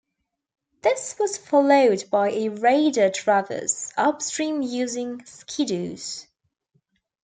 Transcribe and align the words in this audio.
This 0.81 1.15
was 1.19 1.37
followed 1.37 2.05
by 2.09 2.31
a 2.31 2.49
radar 2.49 3.11
traverse 3.11 3.93
upstream 3.95 4.63
using 4.63 5.19
skidoos. 5.25 6.25